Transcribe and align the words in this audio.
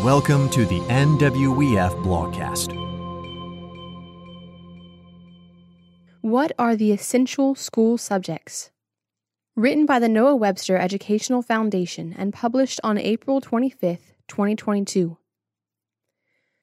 Welcome 0.00 0.48
to 0.50 0.64
the 0.64 0.80
NWEF 0.80 2.02
Blogcast. 2.02 2.72
What 6.22 6.50
are 6.58 6.74
the 6.74 6.90
essential 6.90 7.54
school 7.54 7.98
subjects? 7.98 8.70
Written 9.54 9.86
by 9.86 10.00
the 10.00 10.08
Noah 10.08 10.34
Webster 10.34 10.76
Educational 10.76 11.40
Foundation 11.40 12.12
and 12.18 12.32
published 12.32 12.80
on 12.82 12.98
April 12.98 13.40
25, 13.40 13.98
2022. 14.26 15.18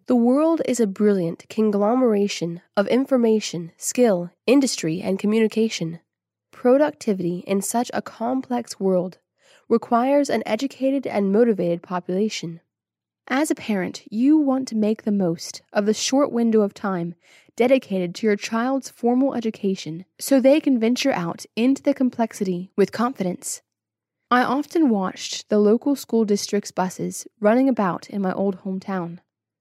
The 0.08 0.16
world 0.16 0.62
is 0.66 0.82
a 0.82 0.88
brilliant 0.88 1.46
conglomeration 1.50 2.62
of 2.76 2.88
information, 2.88 3.72
skill, 3.78 4.32
industry, 4.48 5.02
and 5.02 5.18
communication. 5.18 6.00
Productivity 6.52 7.46
in 7.48 7.62
such 7.62 7.90
a 7.94 8.02
complex 8.02 8.82
world 8.82 9.20
requires 9.70 10.30
an 10.30 10.44
educated 10.46 11.08
and 11.08 11.32
motivated 11.32 11.82
population. 11.82 12.60
As 13.32 13.52
a 13.52 13.56
parent, 13.56 14.02
you 14.10 14.40
want 14.40 14.68
to 14.70 14.76
make 14.76 15.04
the 15.04 15.12
most 15.12 15.62
of 15.72 15.86
the 15.86 15.94
short 15.94 16.32
window 16.32 16.62
of 16.62 16.74
time 16.74 17.14
dedicated 17.56 18.16
to 18.16 18.26
your 18.26 18.36
child's 18.36 18.90
formal 18.90 19.36
education 19.36 20.06
so 20.18 20.40
they 20.40 20.60
can 20.60 20.80
venture 20.80 21.12
out 21.12 21.46
into 21.56 21.84
the 21.84 21.94
complexity 21.94 22.72
with 22.76 22.92
confidence. 22.92 23.62
I 24.32 24.42
often 24.42 24.90
watched 24.90 25.50
the 25.50 25.60
local 25.60 25.96
school 25.96 26.26
district's 26.26 26.72
buses 26.72 27.28
running 27.40 27.70
about 27.70 28.10
in 28.10 28.24
my 28.24 28.34
old 28.34 28.64
hometown. 28.64 29.20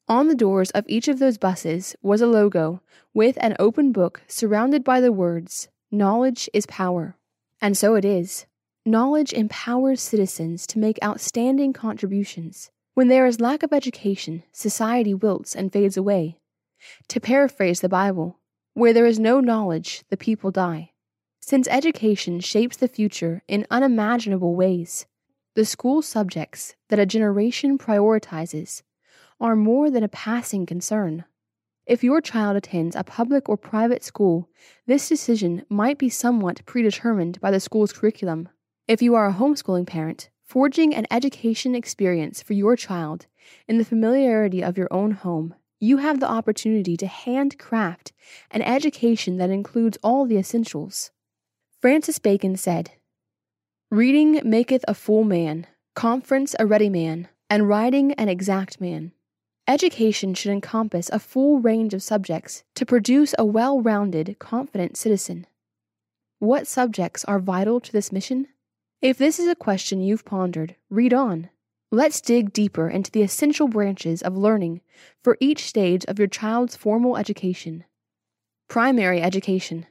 On 0.08 0.28
the 0.28 0.34
doors 0.34 0.70
of 0.70 0.86
each 0.88 1.06
of 1.06 1.18
those 1.18 1.36
buses 1.36 1.94
was 2.00 2.22
a 2.22 2.26
logo 2.26 2.80
with 3.12 3.36
an 3.38 3.54
open 3.58 3.92
book 3.92 4.22
surrounded 4.26 4.82
by 4.82 5.02
the 5.02 5.12
words, 5.12 5.68
Knowledge 5.90 6.48
is 6.54 6.64
power. 6.64 7.18
And 7.60 7.76
so 7.76 7.96
it 7.96 8.06
is. 8.06 8.46
Knowledge 8.86 9.34
empowers 9.34 10.00
citizens 10.00 10.66
to 10.68 10.78
make 10.78 10.98
outstanding 11.04 11.74
contributions. 11.74 12.70
When 12.98 13.06
there 13.06 13.26
is 13.26 13.38
lack 13.38 13.62
of 13.62 13.72
education, 13.72 14.42
society 14.50 15.14
wilts 15.14 15.54
and 15.54 15.72
fades 15.72 15.96
away. 15.96 16.40
To 17.06 17.20
paraphrase 17.20 17.80
the 17.80 17.88
Bible, 17.88 18.40
where 18.74 18.92
there 18.92 19.06
is 19.06 19.20
no 19.20 19.38
knowledge, 19.38 20.02
the 20.10 20.16
people 20.16 20.50
die. 20.50 20.90
Since 21.38 21.68
education 21.68 22.40
shapes 22.40 22.76
the 22.76 22.88
future 22.88 23.44
in 23.46 23.68
unimaginable 23.70 24.56
ways, 24.56 25.06
the 25.54 25.64
school 25.64 26.02
subjects 26.02 26.74
that 26.88 26.98
a 26.98 27.06
generation 27.06 27.78
prioritizes 27.78 28.82
are 29.40 29.54
more 29.54 29.92
than 29.92 30.02
a 30.02 30.08
passing 30.08 30.66
concern. 30.66 31.24
If 31.86 32.02
your 32.02 32.20
child 32.20 32.56
attends 32.56 32.96
a 32.96 33.04
public 33.04 33.48
or 33.48 33.56
private 33.56 34.02
school, 34.02 34.48
this 34.88 35.08
decision 35.08 35.64
might 35.68 35.98
be 35.98 36.08
somewhat 36.08 36.66
predetermined 36.66 37.40
by 37.40 37.52
the 37.52 37.60
school's 37.60 37.92
curriculum. 37.92 38.48
If 38.88 39.02
you 39.02 39.14
are 39.14 39.28
a 39.28 39.34
homeschooling 39.34 39.86
parent, 39.86 40.30
Forging 40.48 40.94
an 40.94 41.06
education 41.10 41.74
experience 41.74 42.40
for 42.42 42.54
your 42.54 42.74
child 42.74 43.26
in 43.68 43.76
the 43.76 43.84
familiarity 43.84 44.64
of 44.64 44.78
your 44.78 44.88
own 44.90 45.10
home, 45.10 45.54
you 45.78 45.98
have 45.98 46.20
the 46.20 46.30
opportunity 46.30 46.96
to 46.96 47.06
handcraft 47.06 48.12
an 48.50 48.62
education 48.62 49.36
that 49.36 49.50
includes 49.50 49.98
all 50.02 50.24
the 50.24 50.38
essentials. 50.38 51.10
Francis 51.82 52.18
Bacon 52.18 52.56
said, 52.56 52.92
Reading 53.90 54.40
maketh 54.42 54.86
a 54.88 54.94
full 54.94 55.22
man, 55.22 55.66
conference 55.94 56.56
a 56.58 56.64
ready 56.64 56.88
man, 56.88 57.28
and 57.50 57.68
writing 57.68 58.12
an 58.12 58.30
exact 58.30 58.80
man. 58.80 59.12
Education 59.66 60.32
should 60.32 60.50
encompass 60.50 61.10
a 61.10 61.18
full 61.18 61.60
range 61.60 61.92
of 61.92 62.02
subjects 62.02 62.64
to 62.74 62.86
produce 62.86 63.34
a 63.38 63.44
well 63.44 63.82
rounded, 63.82 64.36
confident 64.38 64.96
citizen. 64.96 65.46
What 66.38 66.66
subjects 66.66 67.22
are 67.26 67.38
vital 67.38 67.80
to 67.80 67.92
this 67.92 68.10
mission? 68.10 68.48
If 69.00 69.16
this 69.16 69.38
is 69.38 69.46
a 69.46 69.54
question 69.54 70.00
you've 70.00 70.24
pondered, 70.24 70.74
read 70.90 71.14
on. 71.14 71.50
Let's 71.92 72.20
dig 72.20 72.52
deeper 72.52 72.88
into 72.88 73.12
the 73.12 73.22
essential 73.22 73.68
branches 73.68 74.22
of 74.22 74.36
learning 74.36 74.80
for 75.22 75.36
each 75.38 75.66
stage 75.66 76.04
of 76.06 76.18
your 76.18 76.26
child's 76.26 76.74
formal 76.74 77.16
education. 77.16 77.84
Primary 78.66 79.22
education. 79.22 79.86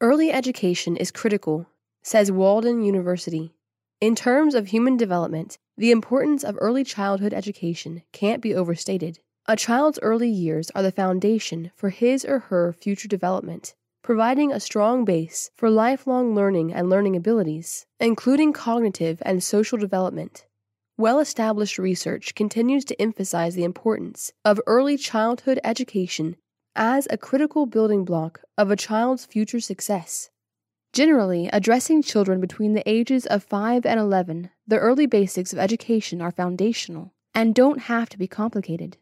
Early 0.00 0.32
education 0.32 0.96
is 0.96 1.12
critical, 1.12 1.66
says 2.02 2.32
Walden 2.32 2.82
University. 2.82 3.54
In 4.00 4.16
terms 4.16 4.56
of 4.56 4.66
human 4.66 4.96
development, 4.96 5.56
the 5.76 5.92
importance 5.92 6.42
of 6.42 6.58
early 6.60 6.82
childhood 6.82 7.32
education 7.32 8.02
can't 8.10 8.42
be 8.42 8.52
overstated. 8.52 9.20
A 9.46 9.54
child's 9.54 10.00
early 10.02 10.28
years 10.28 10.72
are 10.74 10.82
the 10.82 10.90
foundation 10.90 11.70
for 11.76 11.90
his 11.90 12.24
or 12.24 12.40
her 12.40 12.72
future 12.72 13.06
development 13.06 13.76
providing 14.08 14.50
a 14.50 14.58
strong 14.58 15.04
base 15.04 15.50
for 15.54 15.68
lifelong 15.68 16.34
learning 16.34 16.72
and 16.72 16.88
learning 16.88 17.14
abilities, 17.14 17.84
including 18.00 18.54
cognitive 18.54 19.20
and 19.20 19.44
social 19.44 19.76
development. 19.76 20.46
Well 20.96 21.20
established 21.20 21.76
research 21.76 22.34
continues 22.34 22.86
to 22.86 22.98
emphasize 22.98 23.54
the 23.54 23.64
importance 23.64 24.32
of 24.46 24.62
early 24.66 24.96
childhood 24.96 25.60
education 25.62 26.36
as 26.74 27.06
a 27.10 27.18
critical 27.18 27.66
building 27.66 28.06
block 28.06 28.40
of 28.56 28.70
a 28.70 28.76
child's 28.76 29.26
future 29.26 29.60
success. 29.60 30.30
Generally, 30.94 31.50
addressing 31.52 32.00
children 32.00 32.40
between 32.40 32.72
the 32.72 32.88
ages 32.88 33.26
of 33.26 33.44
5 33.44 33.84
and 33.84 34.00
11, 34.00 34.48
the 34.66 34.78
early 34.78 35.04
basics 35.04 35.52
of 35.52 35.58
education 35.58 36.22
are 36.22 36.30
foundational 36.30 37.12
and 37.34 37.54
don't 37.54 37.80
have 37.80 38.08
to 38.08 38.16
be 38.16 38.26
complicated. 38.26 38.96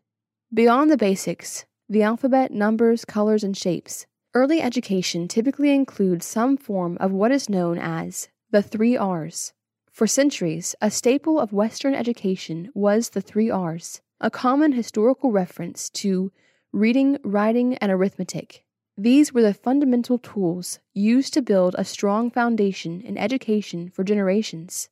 Beyond 0.53 0.91
the 0.91 0.97
basics, 0.97 1.65
the 1.89 2.03
alphabet, 2.03 2.51
numbers, 2.51 3.05
colors, 3.05 3.45
and 3.45 3.57
shapes, 3.57 4.09
Early 4.37 4.61
education 4.61 5.29
typically 5.29 5.71
includes 5.71 6.27
some 6.27 6.59
form 6.59 6.99
of 7.01 7.11
what 7.11 7.33
is 7.33 7.49
known 7.49 7.79
as 7.79 8.29
the 8.51 8.61
three 8.61 8.95
R's. 8.95 9.55
For 9.91 10.07
centuries, 10.07 10.75
a 10.79 10.91
staple 10.91 11.41
of 11.41 11.55
Western 11.55 11.95
education 11.95 12.71
was 12.75 13.09
the 13.09 13.23
three 13.23 13.49
R's, 13.49 14.03
a 14.21 14.31
common 14.31 14.73
historical 14.73 15.33
reference 15.33 15.89
to 15.89 16.33
reading, 16.71 17.17
writing, 17.25 17.79
and 17.79 17.91
arithmetic. 17.91 18.67
These 18.95 19.33
were 19.33 19.41
the 19.41 19.55
fundamental 19.55 20.19
tools 20.19 20.81
used 20.93 21.33
to 21.33 21.41
build 21.41 21.75
a 21.79 21.85
strong 21.87 22.31
foundation 22.31 23.01
in 23.01 23.17
education 23.17 23.89
for 23.89 24.05
generations. 24.05 24.91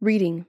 Reading. 0.00 0.46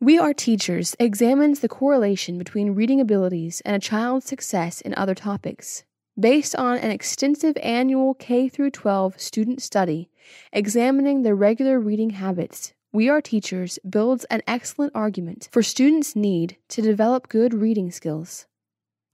We 0.00 0.18
Are 0.18 0.32
Teachers 0.32 0.96
examines 0.98 1.60
the 1.60 1.68
correlation 1.68 2.38
between 2.38 2.74
reading 2.74 3.02
abilities 3.02 3.60
and 3.66 3.76
a 3.76 3.86
child's 3.86 4.24
success 4.24 4.80
in 4.80 4.94
other 4.94 5.14
topics. 5.14 5.84
Based 6.18 6.56
on 6.56 6.76
an 6.78 6.90
extensive 6.90 7.56
annual 7.62 8.14
K 8.14 8.48
12 8.48 9.20
student 9.20 9.62
study 9.62 10.10
examining 10.52 11.22
their 11.22 11.36
regular 11.36 11.78
reading 11.78 12.10
habits, 12.10 12.74
We 12.92 13.08
Are 13.08 13.20
Teachers 13.20 13.78
builds 13.88 14.24
an 14.24 14.42
excellent 14.46 14.92
argument 14.94 15.48
for 15.52 15.62
students' 15.62 16.16
need 16.16 16.56
to 16.70 16.82
develop 16.82 17.28
good 17.28 17.54
reading 17.54 17.92
skills. 17.92 18.46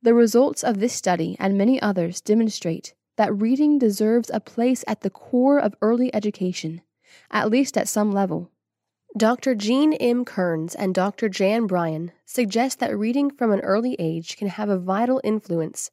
The 0.02 0.14
results 0.14 0.64
of 0.64 0.80
this 0.80 0.94
study 0.94 1.36
and 1.38 1.58
many 1.58 1.80
others 1.80 2.22
demonstrate 2.22 2.94
that 3.16 3.34
reading 3.34 3.78
deserves 3.78 4.30
a 4.32 4.40
place 4.40 4.82
at 4.88 5.02
the 5.02 5.10
core 5.10 5.58
of 5.58 5.76
early 5.82 6.12
education, 6.14 6.80
at 7.30 7.50
least 7.50 7.76
at 7.76 7.88
some 7.88 8.10
level. 8.10 8.50
Dr. 9.16 9.54
Jean 9.54 9.92
M. 9.92 10.24
Kearns 10.24 10.74
and 10.74 10.94
Dr. 10.94 11.28
Jan 11.28 11.66
Bryan 11.66 12.12
suggest 12.24 12.78
that 12.80 12.96
reading 12.96 13.30
from 13.30 13.52
an 13.52 13.60
early 13.60 13.96
age 13.98 14.38
can 14.38 14.48
have 14.48 14.70
a 14.70 14.78
vital 14.78 15.20
influence 15.22 15.90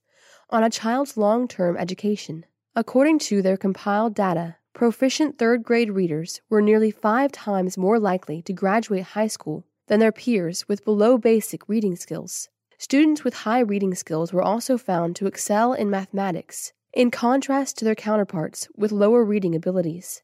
on 0.49 0.63
a 0.63 0.69
child's 0.69 1.17
long 1.17 1.47
term 1.47 1.77
education. 1.77 2.45
According 2.75 3.19
to 3.19 3.41
their 3.41 3.57
compiled 3.57 4.15
data, 4.15 4.57
proficient 4.73 5.37
third 5.37 5.63
grade 5.63 5.91
readers 5.91 6.41
were 6.49 6.61
nearly 6.61 6.91
five 6.91 7.31
times 7.31 7.77
more 7.77 7.99
likely 7.99 8.41
to 8.43 8.53
graduate 8.53 9.03
high 9.03 9.27
school 9.27 9.65
than 9.87 9.99
their 9.99 10.11
peers 10.11 10.67
with 10.67 10.85
below 10.85 11.17
basic 11.17 11.67
reading 11.69 11.95
skills. 11.95 12.49
Students 12.77 13.23
with 13.23 13.33
high 13.33 13.59
reading 13.59 13.95
skills 13.95 14.33
were 14.33 14.41
also 14.41 14.77
found 14.77 15.15
to 15.15 15.27
excel 15.27 15.73
in 15.73 15.89
mathematics, 15.89 16.73
in 16.91 17.11
contrast 17.11 17.77
to 17.77 17.85
their 17.85 17.95
counterparts 17.95 18.67
with 18.75 18.91
lower 18.91 19.23
reading 19.23 19.55
abilities. 19.55 20.21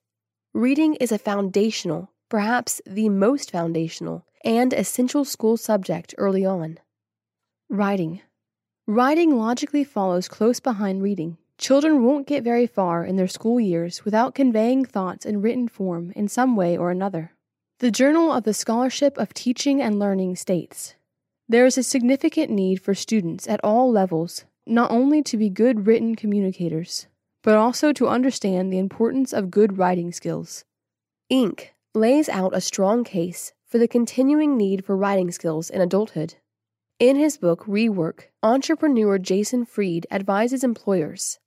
Reading 0.54 0.96
is 0.96 1.12
a 1.12 1.18
foundational, 1.20 2.12
perhaps 2.28 2.82
the 2.86 3.10
most 3.10 3.52
foundational, 3.52 4.26
and 4.44 4.74
essential 4.74 5.24
school 5.24 5.58
subject 5.58 6.16
early 6.18 6.46
on. 6.46 6.80
Writing. 7.70 8.22
Writing 8.90 9.38
logically 9.38 9.84
follows 9.84 10.28
close 10.28 10.60
behind 10.60 11.04
reading. 11.04 11.38
Children 11.60 12.04
won't 12.04 12.26
get 12.26 12.44
very 12.44 12.66
far 12.66 13.06
in 13.06 13.18
their 13.18 13.28
school 13.28 13.60
years 13.60 14.04
without 14.04 14.34
conveying 14.34 14.84
thoughts 14.84 15.28
in 15.28 15.44
written 15.44 15.68
form 15.68 16.12
in 16.16 16.28
some 16.28 16.56
way 16.56 16.76
or 16.76 16.90
another. 16.90 17.32
The 17.82 17.92
Journal 17.92 18.32
of 18.32 18.46
the 18.46 18.54
Scholarship 18.56 19.16
of 19.20 19.32
Teaching 19.32 19.80
and 19.80 20.00
Learning 20.00 20.36
states 20.36 20.96
There 21.48 21.68
is 21.68 21.78
a 21.78 21.84
significant 21.84 22.50
need 22.50 22.82
for 22.82 22.96
students 22.96 23.48
at 23.48 23.64
all 23.64 23.92
levels 23.92 24.46
not 24.66 24.90
only 24.90 25.22
to 25.22 25.38
be 25.38 25.52
good 25.52 25.86
written 25.86 26.16
communicators, 26.16 27.06
but 27.44 27.56
also 27.56 27.94
to 27.94 28.08
understand 28.08 28.74
the 28.74 28.80
importance 28.80 29.34
of 29.34 29.52
good 29.52 29.78
writing 29.78 30.12
skills. 30.12 30.66
Inc. 31.32 31.68
lays 31.94 32.28
out 32.28 32.56
a 32.56 32.60
strong 32.60 33.04
case 33.04 33.54
for 33.68 33.78
the 33.78 33.88
continuing 33.88 34.58
need 34.58 34.84
for 34.84 34.98
writing 34.98 35.30
skills 35.30 35.70
in 35.70 35.80
adulthood. 35.80 36.34
In 37.00 37.16
his 37.16 37.38
book 37.38 37.64
Rework, 37.64 38.24
entrepreneur 38.44 39.18
Jason 39.18 39.64
Fried 39.64 40.06
advises 40.12 40.66
employers 40.66 41.40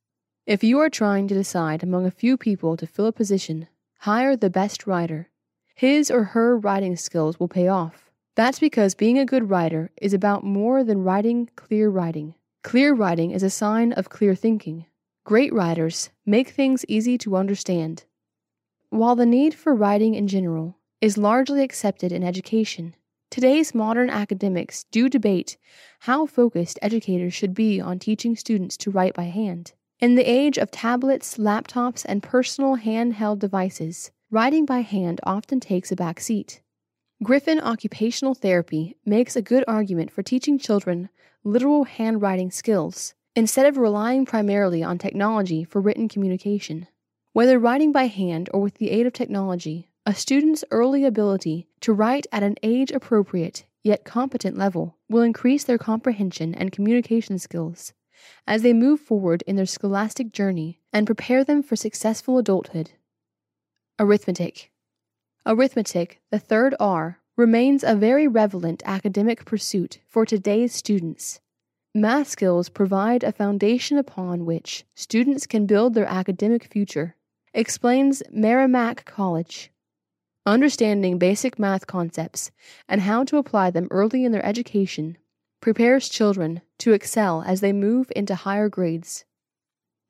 If 0.47 0.65
you 0.65 0.79
are 0.79 0.89
trying 0.89 1.29
to 1.29 1.35
decide 1.35 1.83
among 1.83 2.07
a 2.07 2.11
few 2.11 2.39
people 2.39 2.75
to 2.79 2.87
fill 2.87 3.05
a 3.05 3.13
position, 3.13 3.69
hire 3.99 4.35
the 4.35 4.49
best 4.49 4.87
writer. 4.87 5.29
His 5.75 6.11
or 6.11 6.25
her 6.25 6.57
writing 6.57 6.97
skills 6.97 7.39
will 7.39 7.49
pay 7.49 7.69
off. 7.69 8.11
That's 8.35 8.61
because 8.61 8.95
being 8.95 9.19
a 9.19 9.27
good 9.27 9.51
writer 9.51 9.91
is 10.01 10.15
about 10.15 10.43
more 10.43 10.83
than 10.83 11.05
writing 11.05 11.51
clear 11.55 11.91
writing. 11.91 12.35
Clear 12.63 12.95
writing 12.95 13.31
is 13.31 13.43
a 13.43 13.51
sign 13.51 13.93
of 13.93 14.09
clear 14.09 14.35
thinking. 14.35 14.87
Great 15.25 15.53
writers 15.53 16.09
make 16.25 16.49
things 16.49 16.87
easy 16.89 17.19
to 17.19 17.37
understand. 17.37 18.05
While 18.89 19.17
the 19.17 19.27
need 19.27 19.53
for 19.53 19.75
writing 19.75 20.15
in 20.15 20.29
general 20.29 20.79
is 21.03 21.19
largely 21.19 21.63
accepted 21.63 22.11
in 22.11 22.25
education, 22.25 22.97
today's 23.33 23.75
modern 23.75 24.11
academics 24.11 24.85
do 24.91 25.09
debate 25.09 25.57
how 26.01 26.27
focused 26.27 26.79
educators 26.83 27.33
should 27.33 27.55
be 27.55 27.81
on 27.81 27.99
teaching 27.99 28.37
students 28.37 28.77
to 28.77 28.91
write 28.91 29.15
by 29.15 29.23
hand. 29.23 29.73
In 30.01 30.17
the 30.17 30.31
age 30.31 30.59
of 30.59 30.71
tablets, 30.71 31.39
laptops, 31.39 32.05
and 32.07 32.23
personal 32.23 32.77
handheld 32.77 33.39
devices, 33.39 34.11
writing 34.31 34.67
by 34.67 34.81
hand 34.81 35.19
often 35.25 35.61
takes 35.61 35.91
a 35.91 35.97
back 35.97 36.21
seat. 36.21 36.61
Griffin 37.23 37.59
Occupational 37.59 38.35
Therapy 38.35 38.97
makes 39.07 39.35
a 39.35 39.41
good 39.41 39.65
argument 39.67 40.11
for 40.11 40.23
teaching 40.23 40.59
children 40.59 41.09
literal 41.43 41.85
handwriting 41.85 42.51
skills 42.51 43.15
instead 43.35 43.65
of 43.65 43.79
relying 43.79 44.27
primarily 44.27 44.83
on 44.83 44.99
technology 44.99 45.65
for 45.65 45.81
written 45.81 46.07
communication. 46.07 46.87
Whether 47.33 47.59
writing 47.59 47.93
by 47.93 48.09
hand 48.09 48.51
or 48.53 48.61
with 48.61 48.75
the 48.75 48.91
aid 48.91 49.07
of 49.07 49.15
technology, 49.15 49.89
a 50.05 50.15
student's 50.15 50.65
early 50.73 51.05
ability 51.05 51.69
to 51.81 51.93
write 51.93 52.27
at 52.33 52.43
an 52.43 52.57
age 52.63 52.91
appropriate 52.91 53.65
yet 53.85 54.05
competent 54.05 54.57
level 54.57 54.97
will 55.09 55.23
increase 55.23 55.65
their 55.65 55.79
comprehension 55.79 56.55
and 56.55 56.73
communication 56.73 57.39
skills 57.39 57.93
as 58.47 58.63
they 58.63 58.73
move 58.73 59.01
forward 59.01 59.43
in 59.47 59.57
their 59.57 59.67
scholastic 59.67 60.33
journey 60.33 60.81
and 60.93 61.07
prepare 61.07 61.45
them 61.45 61.63
for 61.63 61.77
successful 61.77 62.39
adulthood. 62.39 62.93
Arithmetic. 63.99 64.71
Arithmetic, 65.47 66.21
the 66.31 66.39
third 66.39 66.75
R, 66.79 67.19
remains 67.37 67.83
a 67.83 67.97
very 67.97 68.29
relevant 68.29 68.83
academic 68.85 69.45
pursuit 69.45 69.99
for 70.07 70.25
today's 70.25 70.73
students. 70.73 71.41
Math 71.95 72.29
skills 72.29 72.69
provide 72.69 73.25
a 73.25 73.33
foundation 73.33 73.99
upon 73.99 74.47
which 74.47 74.85
students 74.95 75.47
can 75.47 75.67
build 75.67 75.95
their 75.95 76.07
academic 76.07 76.65
future, 76.65 77.17
explains 77.55 78.23
Merrimack 78.31 79.05
College. 79.05 79.72
Understanding 80.45 81.19
basic 81.19 81.59
math 81.59 81.87
concepts 81.87 82.51
and 82.89 83.03
how 83.03 83.25
to 83.25 83.37
apply 83.37 83.71
them 83.71 83.89
early 83.91 84.25
in 84.25 84.33
their 84.33 84.45
education 84.45 85.19
prepares 85.61 86.09
children 86.09 86.63
to 86.79 86.93
excel 86.93 87.43
as 87.43 87.61
they 87.61 87.73
move 87.73 88.11
into 88.17 88.35
higher 88.35 88.69
grades. 88.69 89.25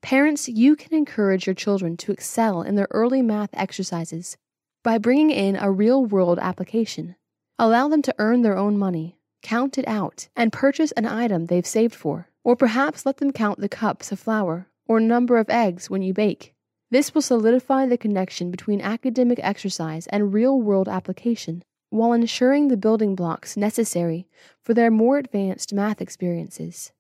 Parents, 0.01 0.49
you 0.49 0.75
can 0.75 0.95
encourage 0.95 1.47
your 1.47 1.55
children 1.55 1.97
to 1.99 2.13
excel 2.13 2.63
in 2.63 2.75
their 2.75 2.89
early 2.91 3.23
math 3.23 3.51
exercises 3.53 4.37
by 4.83 4.99
bringing 4.99 5.31
in 5.31 5.57
a 5.57 5.71
real 5.71 6.05
world 6.05 6.39
application. 6.41 7.17
Allow 7.59 7.89
them 7.89 8.03
to 8.03 8.15
earn 8.19 8.43
their 8.43 8.57
own 8.57 8.79
money 8.79 9.19
count 9.43 9.77
it 9.77 9.87
out, 9.87 10.29
and 10.35 10.53
purchase 10.53 10.93
an 10.93 11.05
item 11.05 11.47
they've 11.47 11.67
saved 11.67 11.95
for. 11.95 12.29
Or 12.45 12.57
perhaps 12.57 13.05
let 13.05 13.19
them 13.19 13.33
count 13.33 13.61
the 13.61 13.69
cups 13.69 14.11
of 14.11 14.19
flour 14.19 14.69
or 14.87 15.01
number 15.01 15.37
of 15.37 15.51
eggs 15.51 15.91
when 15.91 16.03
you 16.03 16.15
bake. 16.15 16.55
This 16.93 17.15
will 17.15 17.23
solidify 17.23 17.87
the 17.87 17.97
connection 17.97 18.51
between 18.51 18.83
academic 18.83 19.39
exercise 19.43 20.07
and 20.09 20.35
real 20.35 20.61
world 20.61 20.91
application 20.91 21.65
while 21.89 22.13
ensuring 22.13 22.69
the 22.69 22.77
building 22.77 23.15
blocks 23.15 23.57
necessary 23.57 24.29
for 24.61 24.75
their 24.75 24.91
more 24.91 25.17
advanced 25.17 25.73
math 25.73 26.03
experiences. 26.03 26.93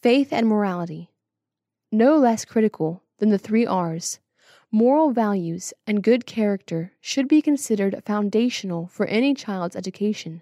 Faith 0.00 0.32
and 0.32 0.46
morality. 0.46 1.10
No 1.92 2.16
less 2.16 2.46
critical 2.46 3.02
than 3.18 3.28
the 3.28 3.36
three 3.36 3.66
R's, 3.66 4.20
moral 4.72 5.10
values 5.10 5.74
and 5.86 6.02
good 6.02 6.24
character 6.24 6.92
should 7.02 7.28
be 7.28 7.42
considered 7.42 8.02
foundational 8.06 8.86
for 8.86 9.04
any 9.04 9.34
child's 9.34 9.76
education. 9.76 10.40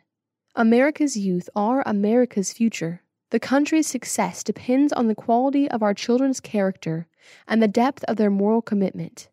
America's 0.55 1.17
youth 1.17 1.51
are 1.57 1.83
America's 1.85 2.53
future. 2.53 3.03
The 3.31 3.41
country's 3.41 3.89
success 3.89 4.45
depends 4.45 4.93
on 4.93 5.09
the 5.09 5.17
quality 5.17 5.69
of 5.69 5.83
our 5.83 5.95
children's 5.95 6.39
character 6.39 7.09
and 7.47 7.63
the 7.63 7.69
depth 7.69 8.05
of 8.05 8.17
their 8.17 8.31
moral 8.31 8.63
commitment. 8.63 9.29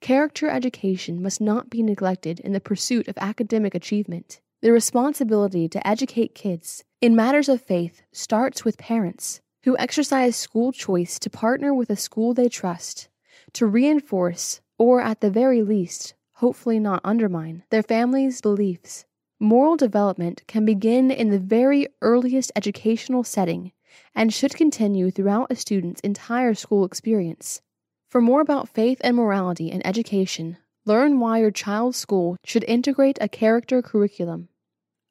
Character 0.00 0.48
education 0.48 1.22
must 1.22 1.40
not 1.40 1.70
be 1.70 1.82
neglected 1.82 2.40
in 2.40 2.52
the 2.52 2.60
pursuit 2.60 3.08
of 3.08 3.16
academic 3.18 3.74
achievement. 3.74 4.40
The 4.62 4.72
responsibility 4.72 5.68
to 5.68 5.86
educate 5.86 6.34
kids 6.34 6.84
in 7.00 7.16
matters 7.16 7.48
of 7.48 7.60
faith 7.60 8.02
starts 8.12 8.64
with 8.64 8.78
parents 8.78 9.40
who 9.64 9.76
exercise 9.78 10.36
school 10.36 10.72
choice 10.72 11.18
to 11.18 11.30
partner 11.30 11.72
with 11.72 11.90
a 11.90 11.96
school 11.96 12.34
they 12.34 12.48
trust, 12.48 13.08
to 13.54 13.66
reinforce, 13.66 14.60
or 14.78 15.00
at 15.00 15.20
the 15.20 15.30
very 15.30 15.62
least, 15.62 16.14
hopefully 16.34 16.78
not 16.78 17.00
undermine, 17.04 17.62
their 17.70 17.82
family's 17.82 18.40
beliefs 18.40 19.06
Moral 19.44 19.76
development 19.76 20.42
can 20.46 20.64
begin 20.64 21.10
in 21.10 21.28
the 21.28 21.38
very 21.38 21.88
earliest 22.00 22.50
educational 22.56 23.22
setting 23.22 23.72
and 24.14 24.32
should 24.32 24.54
continue 24.54 25.10
throughout 25.10 25.50
a 25.50 25.56
student's 25.56 26.00
entire 26.00 26.54
school 26.54 26.84
experience. 26.84 27.60
For 28.08 28.20
more 28.20 28.40
about 28.40 28.68
faith 28.68 29.00
and 29.02 29.16
morality 29.16 29.70
in 29.70 29.86
education, 29.86 30.58
learn 30.84 31.18
why 31.18 31.38
your 31.38 31.50
child's 31.50 31.96
school 31.96 32.36
should 32.44 32.64
integrate 32.68 33.18
a 33.20 33.28
character 33.28 33.82
curriculum. 33.82 34.48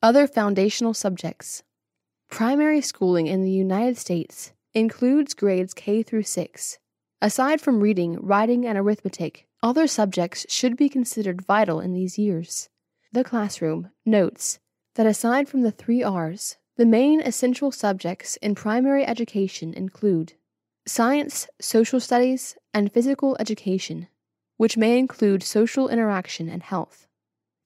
Other 0.02 0.28
foundational 0.28 0.94
subjects. 0.94 1.64
Primary 2.30 2.82
schooling 2.82 3.28
in 3.28 3.44
the 3.44 3.52
United 3.52 3.98
States 3.98 4.54
includes 4.74 5.34
grades 5.34 5.74
K 5.74 6.02
through 6.04 6.24
6. 6.24 6.80
Aside 7.22 7.62
from 7.62 7.80
reading, 7.80 8.18
writing, 8.20 8.66
and 8.66 8.78
arithmetic, 8.78 9.48
other 9.62 9.88
subjects 9.88 10.46
should 10.50 10.76
be 10.76 10.90
considered 10.90 11.46
vital 11.46 11.80
in 11.80 11.94
these 11.94 12.18
years. 12.18 12.70
The 13.14 13.24
Classroom 13.24 13.92
notes 14.06 14.60
that 14.96 15.06
aside 15.06 15.48
from 15.48 15.62
the 15.62 15.72
three 15.72 16.04
R's, 16.04 16.58
the 16.76 16.86
main 16.86 17.22
essential 17.22 17.72
subjects 17.72 18.36
in 18.38 18.56
primary 18.56 19.06
education 19.06 19.74
include 19.74 20.34
science, 20.86 21.48
social 21.62 22.00
studies, 22.00 22.58
and 22.74 22.92
physical 22.92 23.38
education, 23.40 24.08
which 24.58 24.78
may 24.78 24.98
include 24.98 25.44
social 25.44 25.88
interaction 25.88 26.50
and 26.50 26.64
health. 26.64 27.08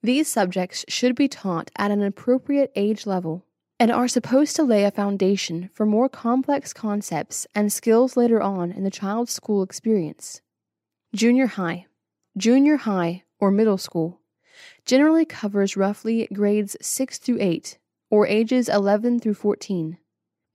These 0.04 0.28
subjects 0.28 0.86
should 0.88 1.16
be 1.16 1.28
taught 1.28 1.72
at 1.78 1.92
an 1.92 2.04
appropriate 2.04 2.72
age 2.76 3.06
level 3.06 3.46
and 3.80 3.92
are 3.92 4.08
supposed 4.08 4.56
to 4.56 4.64
lay 4.64 4.84
a 4.84 4.92
foundation 4.92 5.70
for 5.74 5.86
more 5.86 6.10
complex 6.10 6.74
concepts 6.74 7.48
and 7.56 7.72
skills 7.72 8.18
later 8.18 8.42
on 8.42 8.72
in 8.72 8.84
the 8.84 8.92
child's 8.92 9.32
school 9.32 9.64
experience. 9.64 10.42
Junior 11.16 11.48
high, 11.48 11.86
junior 12.36 12.78
high, 12.78 13.24
or 13.40 13.52
middle 13.52 13.78
school 13.78 14.20
generally 14.86 15.26
covers 15.26 15.78
roughly 15.78 16.28
grades 16.34 16.76
6 16.82 17.20
through 17.20 17.38
8, 17.40 17.78
or 18.10 18.28
ages 18.28 18.70
11 18.70 19.20
through 19.20 19.34
14. 19.34 19.98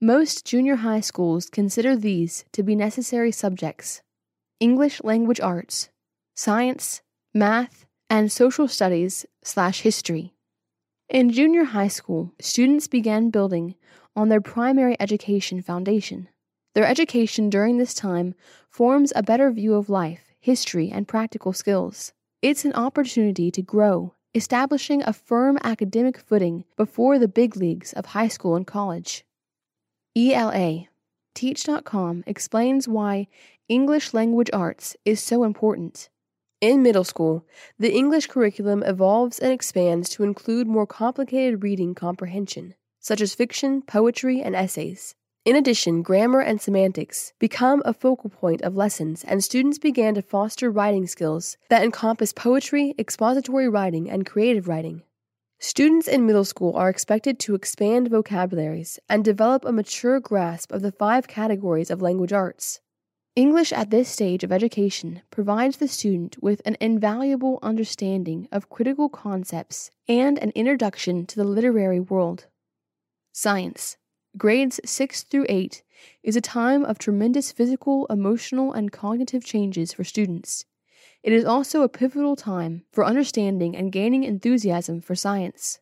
Most 0.01 0.45
junior 0.45 0.77
high 0.77 0.99
schools 0.99 1.49
consider 1.49 1.95
these 1.95 2.45
to 2.51 2.63
be 2.63 2.75
necessary 2.75 3.31
subjects 3.31 4.01
English 4.59 5.01
language 5.03 5.39
arts, 5.39 5.89
science, 6.35 7.01
math, 7.33 7.85
and 8.09 8.31
social 8.31 8.67
studies 8.67 9.25
slash 9.43 9.81
history. 9.81 10.33
In 11.09 11.31
junior 11.31 11.65
high 11.65 11.87
school, 11.87 12.33
students 12.39 12.87
began 12.87 13.29
building 13.29 13.75
on 14.15 14.29
their 14.29 14.41
primary 14.41 14.95
education 14.99 15.61
foundation. 15.61 16.29
Their 16.75 16.85
education 16.85 17.49
during 17.49 17.77
this 17.77 17.93
time 17.93 18.35
forms 18.69 19.13
a 19.15 19.23
better 19.23 19.51
view 19.51 19.75
of 19.75 19.89
life, 19.89 20.33
history, 20.39 20.89
and 20.91 21.07
practical 21.07 21.53
skills. 21.53 22.13
It's 22.41 22.65
an 22.65 22.73
opportunity 22.73 23.51
to 23.51 23.61
grow, 23.61 24.15
establishing 24.35 25.03
a 25.03 25.13
firm 25.13 25.57
academic 25.63 26.17
footing 26.17 26.65
before 26.75 27.19
the 27.19 27.27
big 27.27 27.55
leagues 27.55 27.93
of 27.93 28.07
high 28.07 28.27
school 28.27 28.55
and 28.55 28.67
college. 28.67 29.25
ELA 30.15 30.87
Teach.com 31.33 32.23
explains 32.27 32.87
why 32.87 33.27
English 33.67 34.13
language 34.13 34.49
arts 34.53 34.95
is 35.03 35.19
so 35.19 35.43
important. 35.43 36.09
In 36.61 36.83
middle 36.83 37.03
school, 37.03 37.45
the 37.79 37.91
English 37.91 38.27
curriculum 38.27 38.83
evolves 38.83 39.39
and 39.39 39.51
expands 39.51 40.09
to 40.09 40.23
include 40.23 40.67
more 40.67 40.85
complicated 40.85 41.63
reading 41.63 41.95
comprehension, 41.95 42.75
such 42.99 43.19
as 43.19 43.35
fiction, 43.35 43.81
poetry, 43.81 44.41
and 44.41 44.55
essays. 44.55 45.15
In 45.45 45.57
addition, 45.57 46.03
grammar 46.03 46.39
and 46.39 46.61
semantics 46.61 47.33
become 47.37 47.81
a 47.83 47.93
focal 47.93 48.29
point 48.29 48.61
of 48.61 48.77
lessons, 48.77 49.25
and 49.25 49.43
students 49.43 49.77
began 49.77 50.15
to 50.15 50.21
foster 50.21 50.71
writing 50.71 51.05
skills 51.05 51.57
that 51.69 51.83
encompass 51.83 52.31
poetry, 52.31 52.95
expository 52.97 53.67
writing, 53.67 54.09
and 54.09 54.25
creative 54.25 54.69
writing. 54.69 55.03
Students 55.59 56.07
in 56.07 56.25
middle 56.25 56.45
school 56.45 56.73
are 56.77 56.89
expected 56.89 57.39
to 57.39 57.55
expand 57.55 58.09
vocabularies 58.09 58.99
and 59.09 59.25
develop 59.25 59.65
a 59.65 59.73
mature 59.73 60.21
grasp 60.21 60.71
of 60.71 60.81
the 60.81 60.93
five 60.93 61.27
categories 61.27 61.91
of 61.91 62.01
language 62.01 62.31
arts. 62.31 62.79
English 63.35 63.73
at 63.73 63.89
this 63.89 64.07
stage 64.07 64.45
of 64.45 64.51
education 64.51 65.23
provides 65.29 65.75
the 65.75 65.89
student 65.89 66.41
with 66.41 66.61
an 66.63 66.77
invaluable 66.79 67.59
understanding 67.61 68.47
of 68.49 68.69
critical 68.69 69.09
concepts 69.09 69.91
and 70.07 70.39
an 70.39 70.51
introduction 70.51 71.25
to 71.25 71.35
the 71.35 71.43
literary 71.43 71.99
world. 71.99 72.45
Science 73.33 73.97
grades 74.37 74.79
6 74.83 75.23
through 75.23 75.45
8 75.47 75.83
is 76.23 76.35
a 76.35 76.41
time 76.41 76.83
of 76.83 76.97
tremendous 76.97 77.51
physical, 77.51 78.07
emotional, 78.07 78.73
and 78.73 78.91
cognitive 78.91 79.43
changes 79.43 79.93
for 79.93 80.03
students. 80.03 80.65
It 81.21 81.31
is 81.31 81.45
also 81.45 81.83
a 81.83 81.89
pivotal 81.89 82.35
time 82.35 82.83
for 82.91 83.05
understanding 83.05 83.75
and 83.75 83.91
gaining 83.91 84.23
enthusiasm 84.23 85.01
for 85.01 85.15
science. 85.15 85.79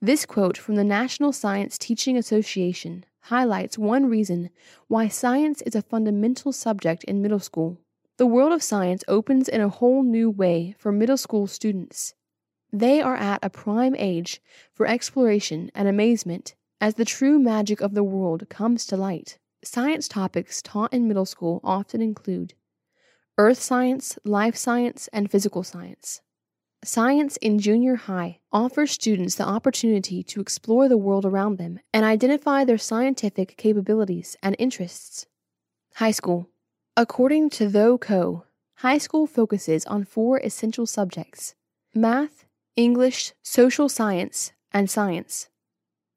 This 0.00 0.26
quote 0.26 0.58
from 0.58 0.76
the 0.76 0.84
National 0.84 1.32
Science 1.32 1.78
Teaching 1.78 2.16
Association 2.16 3.04
highlights 3.22 3.78
one 3.78 4.06
reason 4.06 4.50
why 4.88 5.08
science 5.08 5.62
is 5.62 5.74
a 5.74 5.82
fundamental 5.82 6.52
subject 6.52 7.04
in 7.04 7.22
middle 7.22 7.40
school. 7.40 7.78
The 8.18 8.26
world 8.26 8.52
of 8.52 8.62
science 8.62 9.02
opens 9.08 9.48
in 9.48 9.60
a 9.60 9.68
whole 9.68 10.02
new 10.02 10.28
way 10.28 10.74
for 10.78 10.92
middle 10.92 11.16
school 11.16 11.46
students. 11.46 12.14
They 12.70 13.00
are 13.00 13.16
at 13.16 13.40
a 13.42 13.50
prime 13.50 13.96
age 13.96 14.40
for 14.72 14.86
exploration 14.86 15.70
and 15.74 15.88
amazement 15.88 16.54
as 16.82 16.96
the 16.96 17.04
true 17.04 17.38
magic 17.38 17.80
of 17.80 17.94
the 17.94 18.02
world 18.02 18.48
comes 18.50 18.84
to 18.84 18.96
light. 18.96 19.38
Science 19.62 20.08
topics 20.08 20.60
taught 20.60 20.92
in 20.92 21.06
middle 21.06 21.24
school 21.24 21.60
often 21.62 22.02
include 22.02 22.54
earth 23.38 23.60
science, 23.60 24.18
life 24.24 24.56
science, 24.56 25.08
and 25.12 25.30
physical 25.30 25.62
science. 25.62 26.20
Science 26.84 27.36
in 27.36 27.60
junior 27.60 27.94
high 27.94 28.40
offers 28.52 28.90
students 28.90 29.36
the 29.36 29.46
opportunity 29.46 30.24
to 30.24 30.40
explore 30.40 30.88
the 30.88 30.98
world 30.98 31.24
around 31.24 31.56
them 31.56 31.78
and 31.94 32.04
identify 32.04 32.64
their 32.64 32.76
scientific 32.76 33.56
capabilities 33.56 34.36
and 34.42 34.56
interests. 34.58 35.26
High 35.94 36.10
school. 36.10 36.48
According 36.96 37.50
to 37.50 37.68
ThoughtCo, 37.68 38.42
high 38.78 38.98
school 38.98 39.28
focuses 39.28 39.86
on 39.86 40.04
four 40.04 40.40
essential 40.40 40.86
subjects 40.86 41.54
math, 41.94 42.44
English, 42.74 43.34
social 43.40 43.88
science, 43.88 44.50
and 44.72 44.90
science. 44.90 45.48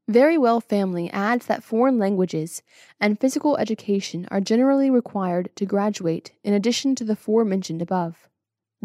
Verywell 0.09 0.62
Family 0.62 1.09
adds 1.09 1.47
that 1.47 1.63
foreign 1.63 1.97
languages 1.97 2.62
and 3.00 3.19
physical 3.19 3.57
education 3.57 4.27
are 4.29 4.39
generally 4.39 4.89
required 4.89 5.50
to 5.55 5.65
graduate 5.65 6.31
in 6.43 6.53
addition 6.53 6.93
to 6.95 7.03
the 7.03 7.15
four 7.15 7.43
mentioned 7.43 7.81
above. 7.81 8.27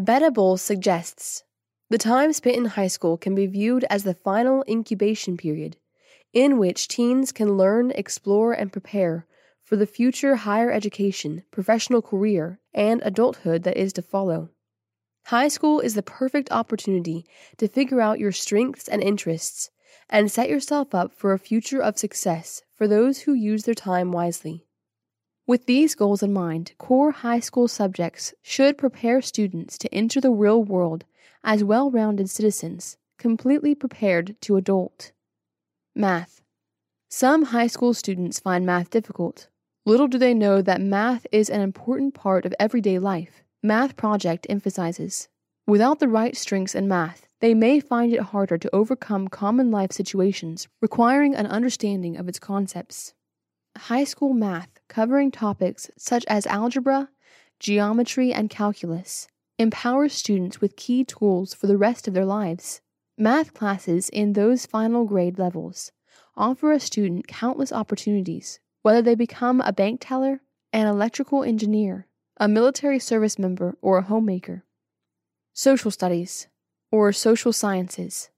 Beta 0.03 0.57
suggests 0.57 1.43
the 1.91 1.97
time 1.97 2.31
spent 2.31 2.55
in 2.55 2.65
high 2.65 2.87
school 2.87 3.17
can 3.17 3.35
be 3.35 3.45
viewed 3.47 3.83
as 3.89 4.03
the 4.03 4.13
final 4.13 4.63
incubation 4.67 5.35
period, 5.35 5.75
in 6.31 6.57
which 6.57 6.87
teens 6.87 7.33
can 7.33 7.57
learn, 7.57 7.91
explore, 7.91 8.53
and 8.53 8.71
prepare 8.71 9.27
for 9.63 9.75
the 9.75 9.85
future 9.85 10.37
higher 10.37 10.71
education, 10.71 11.43
professional 11.51 12.01
career, 12.01 12.59
and 12.73 13.01
adulthood 13.03 13.63
that 13.63 13.77
is 13.77 13.93
to 13.93 14.01
follow. 14.01 14.49
High 15.25 15.49
school 15.49 15.81
is 15.81 15.93
the 15.93 16.01
perfect 16.01 16.51
opportunity 16.51 17.25
to 17.57 17.67
figure 17.67 17.99
out 17.99 18.19
your 18.19 18.31
strengths 18.31 18.87
and 18.87 19.03
interests 19.03 19.69
and 20.11 20.29
set 20.29 20.49
yourself 20.49 20.93
up 20.93 21.13
for 21.13 21.31
a 21.31 21.39
future 21.39 21.81
of 21.81 21.97
success 21.97 22.61
for 22.75 22.87
those 22.87 23.21
who 23.21 23.33
use 23.33 23.63
their 23.63 23.73
time 23.73 24.11
wisely. 24.11 24.65
With 25.47 25.65
these 25.65 25.95
goals 25.95 26.21
in 26.21 26.33
mind, 26.33 26.73
core 26.77 27.11
high 27.11 27.39
school 27.39 27.67
subjects 27.67 28.33
should 28.41 28.77
prepare 28.77 29.21
students 29.21 29.77
to 29.79 29.93
enter 29.93 30.21
the 30.21 30.31
real 30.31 30.63
world 30.63 31.05
as 31.43 31.63
well 31.63 31.89
rounded 31.89 32.29
citizens, 32.29 32.97
completely 33.17 33.73
prepared 33.73 34.35
to 34.41 34.57
adult. 34.57 35.11
Math. 35.95 36.41
Some 37.09 37.45
high 37.45 37.67
school 37.67 37.93
students 37.93 38.39
find 38.39 38.65
math 38.65 38.89
difficult. 38.89 39.47
Little 39.85 40.07
do 40.07 40.17
they 40.17 40.33
know 40.33 40.61
that 40.61 40.79
math 40.79 41.25
is 41.31 41.49
an 41.49 41.61
important 41.61 42.13
part 42.13 42.45
of 42.45 42.53
everyday 42.59 42.99
life. 42.99 43.43
Math 43.63 43.95
Project 43.97 44.45
emphasizes 44.49 45.27
without 45.67 45.99
the 45.99 46.07
right 46.07 46.35
strengths 46.35 46.75
in 46.75 46.87
math, 46.87 47.27
they 47.41 47.53
may 47.55 47.79
find 47.79 48.13
it 48.13 48.21
harder 48.21 48.57
to 48.57 48.73
overcome 48.73 49.27
common 49.27 49.71
life 49.71 49.91
situations 49.91 50.67
requiring 50.79 51.35
an 51.35 51.47
understanding 51.47 52.15
of 52.15 52.29
its 52.29 52.39
concepts. 52.39 53.13
High 53.75 54.03
school 54.03 54.33
math, 54.33 54.69
covering 54.87 55.31
topics 55.31 55.89
such 55.97 56.23
as 56.27 56.45
algebra, 56.47 57.09
geometry, 57.59 58.31
and 58.31 58.49
calculus, 58.49 59.27
empowers 59.57 60.13
students 60.13 60.61
with 60.61 60.75
key 60.75 61.03
tools 61.03 61.53
for 61.53 61.67
the 61.67 61.77
rest 61.77 62.07
of 62.07 62.13
their 62.13 62.25
lives. 62.25 62.81
Math 63.17 63.53
classes 63.53 64.09
in 64.09 64.33
those 64.33 64.65
final 64.65 65.05
grade 65.05 65.37
levels 65.37 65.91
offer 66.35 66.71
a 66.71 66.79
student 66.79 67.27
countless 67.27 67.71
opportunities, 67.71 68.59
whether 68.83 69.01
they 69.01 69.15
become 69.15 69.61
a 69.61 69.73
bank 69.73 69.99
teller, 70.01 70.41
an 70.73 70.87
electrical 70.87 71.43
engineer, 71.43 72.07
a 72.37 72.47
military 72.47 72.99
service 72.99 73.37
member, 73.37 73.77
or 73.81 73.97
a 73.97 74.03
homemaker. 74.03 74.63
Social 75.53 75.91
studies, 75.91 76.47
or 76.91 77.11
social 77.11 77.53
sciences. 77.53 78.29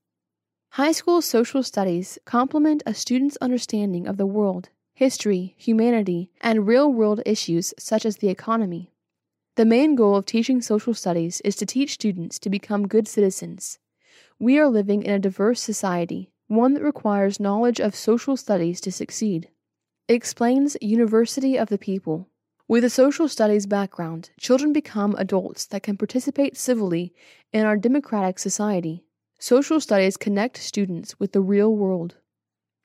High 0.72 0.92
school 0.92 1.22
social 1.22 1.64
studies 1.64 2.18
complement 2.26 2.82
a 2.86 2.94
student's 2.94 3.38
understanding 3.42 4.08
of 4.08 4.18
the 4.18 4.26
world, 4.26 4.70
history, 4.94 5.56
humanity, 5.58 6.32
and 6.42 6.68
real 6.68 6.92
world 6.92 7.22
issues 7.26 7.74
such 7.78 8.06
as 8.06 8.18
the 8.18 8.30
economy. 8.30 8.92
The 9.56 9.66
main 9.66 9.96
goal 9.96 10.16
of 10.16 10.26
teaching 10.26 10.62
social 10.62 10.94
studies 10.96 11.42
is 11.42 11.56
to 11.58 11.66
teach 11.66 11.94
students 11.94 12.40
to 12.40 12.50
become 12.50 12.88
good 12.88 13.08
citizens. 13.08 13.78
We 14.40 14.58
are 14.58 14.68
living 14.68 15.04
in 15.04 15.12
a 15.12 15.20
diverse 15.20 15.62
society, 15.62 16.32
one 16.48 16.74
that 16.74 16.84
requires 16.84 17.40
knowledge 17.40 17.80
of 17.80 17.96
social 17.96 18.36
studies 18.36 18.82
to 18.82 18.92
succeed. 18.92 19.50
explains 20.10 20.76
University 20.82 21.58
of 21.58 21.70
the 21.70 21.78
People. 21.78 22.28
With 22.66 22.86
a 22.86 22.90
social 22.90 23.28
studies 23.28 23.66
background, 23.66 24.30
children 24.40 24.72
become 24.72 25.16
adults 25.18 25.66
that 25.66 25.84
can 25.84 25.98
participate 25.98 26.56
civilly 26.56 27.14
in 27.52 27.66
our 27.66 27.76
democratic 27.76 28.40
society. 28.40 29.04
Social 29.38 29.82
studies 29.82 30.16
connect 30.16 30.58
students 30.58 31.20
with 31.20 31.34
the 31.34 31.42
real 31.42 31.76
world. 31.76 32.16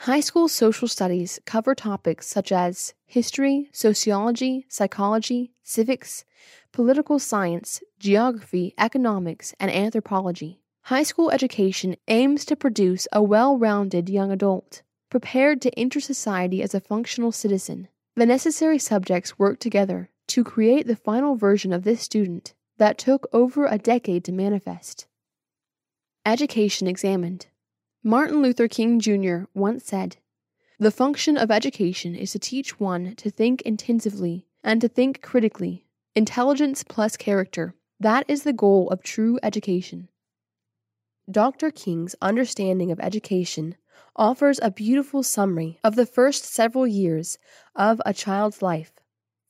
High 0.01 0.19
school 0.19 0.49
social 0.49 0.89
studies 0.89 1.39
cover 1.47 1.77
topics 1.77 2.27
such 2.27 2.51
as 2.51 2.95
history, 3.07 3.69
sociology, 3.73 4.67
psychology, 4.69 5.53
civics, 5.63 6.25
political 6.73 7.21
science, 7.21 7.81
geography, 8.01 8.75
economics, 8.79 9.55
and 9.61 9.71
anthropology. 9.71 10.61
High 10.83 11.05
school 11.05 11.31
education 11.31 11.95
aims 12.09 12.45
to 12.47 12.57
produce 12.57 13.07
a 13.13 13.23
well 13.23 13.57
rounded 13.57 14.09
young 14.09 14.33
adult, 14.33 14.83
prepared 15.09 15.63
to 15.63 15.79
enter 15.79 16.01
society 16.01 16.63
as 16.63 16.75
a 16.75 16.81
functional 16.81 17.31
citizen. 17.31 17.87
The 18.19 18.27
necessary 18.27 18.81
subjects 18.81 19.39
worked 19.39 19.61
together 19.61 20.11
to 20.27 20.43
create 20.43 20.89
the 20.89 20.97
final 20.97 21.37
version 21.37 21.73
of 21.73 21.85
this 21.85 22.01
student 22.01 22.53
that 22.77 22.99
took 22.99 23.29
over 23.33 23.65
a 23.65 23.79
decade 23.79 24.25
to 24.25 24.33
manifest. 24.33 25.07
Education 26.27 26.89
examined. 26.89 27.47
Martin 28.03 28.43
Luther 28.43 28.67
King 28.67 28.99
Jr. 28.99 29.43
once 29.55 29.85
said, 29.85 30.17
The 30.81 30.91
function 30.91 31.37
of 31.37 31.53
education 31.53 32.17
is 32.17 32.33
to 32.33 32.41
teach 32.41 32.81
one 32.81 33.15
to 33.15 33.31
think 33.31 33.63
intensively 33.63 34.49
and 34.65 34.81
to 34.81 34.89
think 34.89 35.23
critically. 35.23 35.85
Intelligence 36.17 36.83
plus 36.83 37.17
character. 37.17 37.77
That 38.01 38.25
is 38.27 38.43
the 38.43 38.53
goal 38.53 38.91
of 38.91 39.05
true 39.05 39.39
education. 39.45 40.09
Dr. 41.31 41.71
King's 41.71 42.17
understanding 42.21 42.91
of 42.91 42.99
education 42.99 43.77
offers 44.17 44.59
a 44.63 44.71
beautiful 44.71 45.23
summary 45.23 45.79
of 45.85 45.95
the 45.95 46.07
first 46.07 46.45
several 46.45 46.87
years 46.87 47.39
of 47.77 48.01
a 48.05 48.13
child's 48.13 48.61
life. 48.61 48.93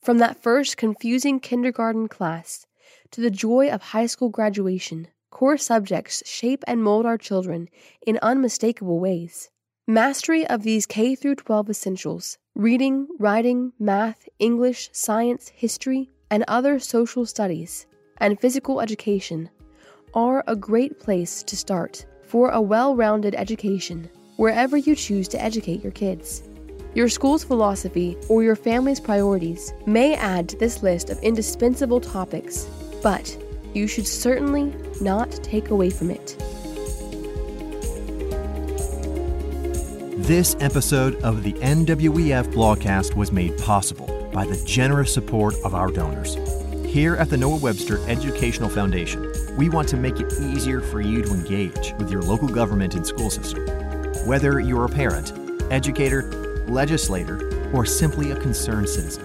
From 0.01 0.19
that 0.19 0.41
first 0.41 0.77
confusing 0.77 1.39
kindergarten 1.39 2.07
class 2.07 2.65
to 3.11 3.21
the 3.21 3.31
joy 3.31 3.69
of 3.69 3.81
high 3.81 4.05
school 4.05 4.29
graduation, 4.29 5.07
core 5.31 5.57
subjects 5.57 6.21
shape 6.25 6.63
and 6.67 6.83
mold 6.83 7.05
our 7.05 7.17
children 7.17 7.67
in 8.05 8.19
unmistakable 8.21 8.99
ways. 8.99 9.49
Mastery 9.87 10.45
of 10.47 10.63
these 10.63 10.85
K 10.85 11.15
through 11.15 11.35
12 11.35 11.71
essentials 11.71 12.37
reading, 12.55 13.07
writing, 13.17 13.73
math, 13.79 14.27
English, 14.37 14.89
science, 14.91 15.49
history, 15.49 16.11
and 16.29 16.43
other 16.47 16.77
social 16.77 17.25
studies, 17.25 17.87
and 18.17 18.39
physical 18.39 18.81
education 18.81 19.49
are 20.13 20.43
a 20.47 20.55
great 20.55 20.99
place 20.99 21.41
to 21.43 21.55
start 21.55 22.05
for 22.23 22.49
a 22.51 22.61
well 22.61 22.95
rounded 22.95 23.33
education 23.35 24.09
wherever 24.39 24.77
you 24.77 24.95
choose 24.95 25.27
to 25.27 25.43
educate 25.43 25.83
your 25.83 25.91
kids. 25.91 26.43
Your 26.95 27.09
school's 27.09 27.43
philosophy 27.43 28.15
or 28.29 28.41
your 28.41 28.55
family's 28.55 29.01
priorities 29.01 29.73
may 29.85 30.15
add 30.15 30.47
to 30.47 30.55
this 30.55 30.81
list 30.81 31.09
of 31.09 31.19
indispensable 31.19 31.99
topics, 31.99 32.65
but 33.03 33.37
you 33.73 33.85
should 33.85 34.07
certainly 34.07 34.73
not 35.01 35.29
take 35.43 35.71
away 35.71 35.89
from 35.89 36.09
it. 36.09 36.37
This 40.25 40.55
episode 40.61 41.21
of 41.21 41.43
the 41.43 41.51
NWEF 41.55 42.53
blogcast 42.53 43.15
was 43.15 43.33
made 43.33 43.57
possible 43.57 44.29
by 44.31 44.45
the 44.45 44.63
generous 44.65 45.13
support 45.13 45.55
of 45.65 45.75
our 45.75 45.91
donors. 45.91 46.37
Here 46.85 47.17
at 47.17 47.29
the 47.29 47.35
Noah 47.35 47.57
Webster 47.57 47.99
Educational 48.07 48.69
Foundation, 48.69 49.33
we 49.57 49.67
want 49.67 49.89
to 49.89 49.97
make 49.97 50.21
it 50.21 50.31
easier 50.39 50.79
for 50.79 51.01
you 51.01 51.23
to 51.23 51.33
engage 51.33 51.93
with 51.99 52.09
your 52.09 52.21
local 52.21 52.47
government 52.47 52.95
and 52.95 53.05
school 53.05 53.29
system. 53.29 53.78
Whether 54.25 54.59
you're 54.59 54.85
a 54.85 54.89
parent, 54.89 55.33
educator, 55.71 56.23
legislator, 56.67 57.71
or 57.73 57.85
simply 57.85 58.31
a 58.31 58.35
concerned 58.35 58.89
citizen, 58.89 59.23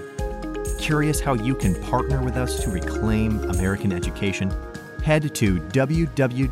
curious 0.78 1.20
how 1.20 1.34
you 1.34 1.54
can 1.54 1.74
partner 1.82 2.22
with 2.22 2.36
us 2.36 2.62
to 2.62 2.70
reclaim 2.70 3.40
American 3.50 3.92
education? 3.92 4.52
Head 5.02 5.34
to 5.34 5.56
www.nwef.org 5.60 6.48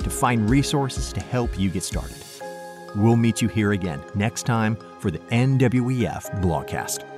to 0.00 0.10
find 0.10 0.50
resources 0.50 1.12
to 1.12 1.20
help 1.20 1.58
you 1.58 1.70
get 1.70 1.82
started. 1.82 2.16
We'll 2.94 3.16
meet 3.16 3.42
you 3.42 3.48
here 3.48 3.72
again 3.72 4.02
next 4.14 4.44
time 4.44 4.76
for 5.00 5.10
the 5.10 5.18
NWEF 5.18 6.42
Blogcast. 6.42 7.13